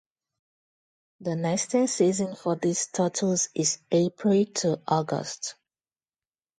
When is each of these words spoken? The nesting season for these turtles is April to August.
The 1.19 1.35
nesting 1.35 1.85
season 1.85 2.33
for 2.35 2.55
these 2.55 2.87
turtles 2.87 3.49
is 3.53 3.77
April 3.91 4.47
to 4.47 4.81
August. 4.87 5.53